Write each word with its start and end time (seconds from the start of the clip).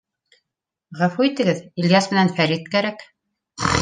—Ғәфү 1.01 1.27
итегеҙ, 1.29 1.61
Ильяс 1.83 2.11
менән 2.15 2.33
Фәрит 2.39 2.69
кәрәк 2.77 3.05
ине. 3.09 3.67